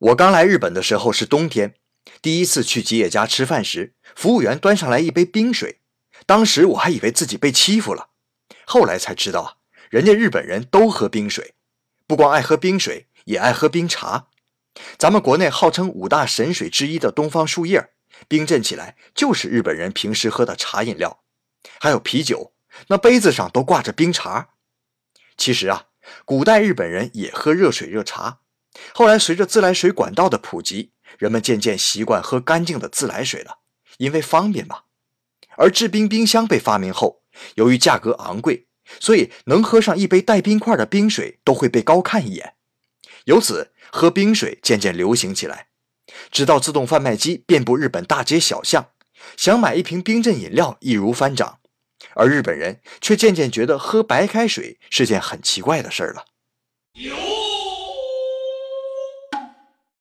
[0.00, 1.74] 我刚来日本的时候是冬天，
[2.22, 5.80] 第一次去吉野家吃饭时，服务员端上来一杯冰水，
[6.24, 8.08] 当时我还以为自己被欺负了，
[8.64, 9.56] 后来才知道啊，
[9.90, 11.52] 人家日本人都喝冰水，
[12.06, 14.28] 不光爱喝冰水，也爱喝冰茶。
[14.96, 17.90] 咱们国内号称五大神水之一的东方树叶，
[18.26, 21.22] 冰镇起来就是日本人平时喝的茶饮料，
[21.78, 22.54] 还有啤酒，
[22.86, 24.46] 那杯子上都挂着冰碴。
[25.36, 25.88] 其实啊，
[26.24, 28.38] 古代日本人也喝热水热茶。
[28.92, 33.58] 后来，随着自来水管道的普及，人们渐渐习惯喝干净的自来水了，
[33.98, 34.80] 因为方便嘛。
[35.56, 37.22] 而制冰冰箱被发明后，
[37.54, 38.66] 由于价格昂贵，
[38.98, 42.54] 所以能喝上一杯带冰块的冰水都会被高看一眼。
[43.24, 45.68] 由此，喝冰水渐渐流行起来，
[46.30, 48.90] 直到自动贩卖机遍布日本大街小巷，
[49.36, 51.58] 想买一瓶冰镇饮料易如反掌。
[52.14, 56.24] 而日本人却渐渐觉得喝白开水是件很奇怪的事儿了。